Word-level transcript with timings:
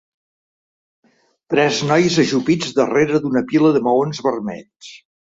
Tres 1.53 1.81
nois 1.89 2.17
ajupits 2.23 2.71
darrere 2.79 3.19
d'una 3.25 3.43
pila 3.51 3.71
de 3.75 3.83
maons 3.89 4.23
vermells. 4.29 4.89